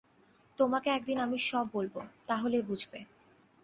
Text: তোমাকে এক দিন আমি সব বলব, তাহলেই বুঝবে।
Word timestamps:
তোমাকে 0.57 0.87
এক 0.89 1.01
দিন 1.05 1.17
আমি 1.19 1.37
সব 1.41 1.65
বলব, 1.73 1.95
তাহলেই 2.27 2.63
বুঝবে। 2.63 2.99